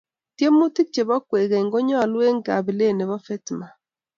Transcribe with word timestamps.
tiemutik 0.37 0.87
chebo 0.93 1.15
kwekeny 1.27 1.67
konyoluu 1.71 2.25
eng 2.29 2.39
kabelet 2.47 2.93
nebo 2.95 3.15
fetma 3.25 3.67